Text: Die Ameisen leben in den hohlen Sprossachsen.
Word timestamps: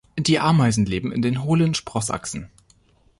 Die 0.17 0.39
Ameisen 0.39 0.87
leben 0.87 1.11
in 1.11 1.21
den 1.21 1.43
hohlen 1.43 1.75
Sprossachsen. 1.75 2.49